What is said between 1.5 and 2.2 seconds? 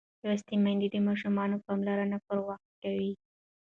پاملرنه